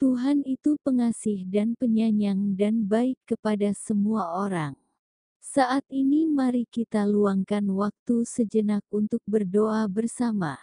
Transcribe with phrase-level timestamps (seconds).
[0.00, 4.72] Tuhan itu pengasih dan penyayang dan baik kepada semua orang.
[5.44, 10.56] Saat ini mari kita luangkan waktu sejenak untuk berdoa bersama.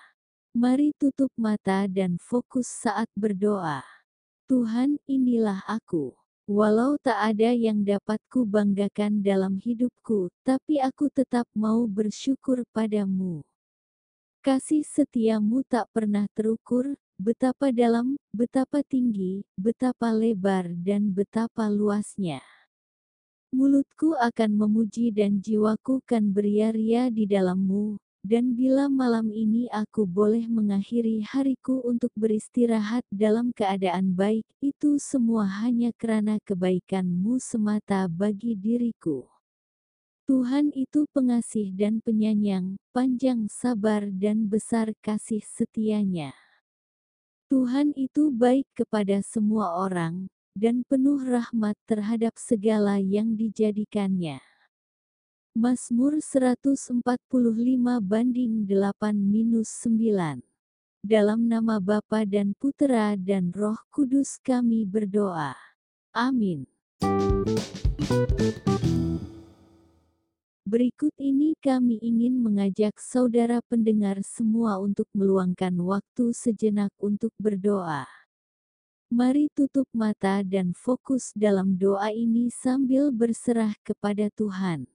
[0.57, 3.85] Mari tutup mata dan fokus saat berdoa.
[4.49, 6.17] Tuhan, inilah aku.
[6.49, 13.45] Walau tak ada yang dapat ku banggakan dalam hidupku, tapi aku tetap mau bersyukur padamu.
[14.41, 22.45] Kasih setiamu tak pernah terukur, betapa dalam, betapa tinggi, betapa lebar dan betapa luasnya.
[23.49, 30.45] Mulutku akan memuji dan jiwaku kan beria-ria di dalammu, dan bila malam ini aku boleh
[30.45, 39.25] mengakhiri hariku untuk beristirahat dalam keadaan baik, itu semua hanya karena kebaikan-Mu semata bagi diriku.
[40.27, 46.35] Tuhan itu pengasih dan penyayang, panjang sabar dan besar kasih setianya.
[47.47, 54.43] Tuhan itu baik kepada semua orang, dan penuh rahmat terhadap segala yang dijadikannya.
[55.55, 56.99] Mazmur 145
[58.03, 60.43] banding 8 minus 9.
[60.99, 65.55] Dalam nama Bapa dan Putera dan Roh Kudus kami berdoa.
[66.11, 66.67] Amin.
[70.67, 78.03] Berikut ini kami ingin mengajak saudara pendengar semua untuk meluangkan waktu sejenak untuk berdoa.
[79.07, 84.91] Mari tutup mata dan fokus dalam doa ini sambil berserah kepada Tuhan.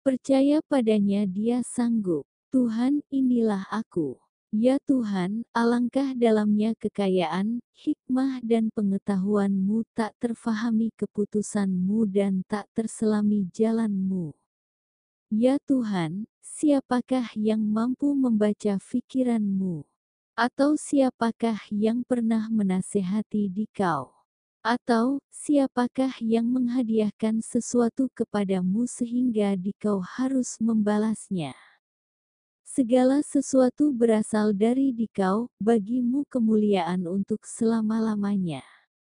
[0.00, 2.24] Percaya padanya dia sanggup.
[2.48, 4.16] Tuhan, inilah aku.
[4.48, 14.39] Ya Tuhan, alangkah dalamnya kekayaan, hikmah dan pengetahuanmu tak terfahami keputusanmu dan tak terselami jalanmu.
[15.30, 19.86] Ya Tuhan, siapakah yang mampu membaca fikiranmu?
[20.34, 24.10] Atau siapakah yang pernah menasehati di kau?
[24.66, 31.54] Atau, siapakah yang menghadiahkan sesuatu kepadamu sehingga dikau harus membalasnya?
[32.66, 38.66] Segala sesuatu berasal dari dikau, bagimu kemuliaan untuk selama-lamanya.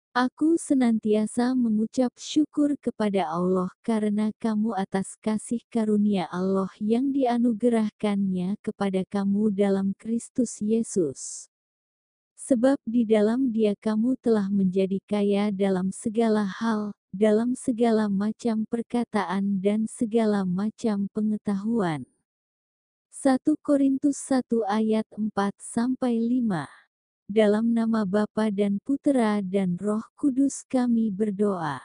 [0.09, 9.05] Aku senantiasa mengucap syukur kepada Allah karena kamu atas kasih karunia Allah yang dianugerahkannya kepada
[9.05, 11.45] kamu dalam Kristus Yesus.
[12.33, 19.61] Sebab di dalam dia kamu telah menjadi kaya dalam segala hal, dalam segala macam perkataan
[19.61, 22.09] dan segala macam pengetahuan.
[23.13, 26.88] 1 Korintus 1 ayat 4-5
[27.29, 31.77] Dalam nama Bapa dan Putera dan Roh Kudus kami berdoa.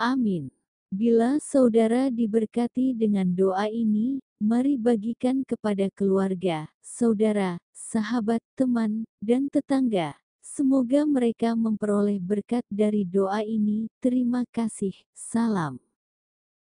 [0.00, 0.48] Amin.
[0.88, 10.16] Bila saudara diberkati dengan doa ini, mari bagikan kepada keluarga, saudara, sahabat, teman, dan tetangga.
[10.40, 13.92] Semoga mereka memperoleh berkat dari doa ini.
[14.00, 14.96] Terima kasih.
[15.12, 15.87] Salam.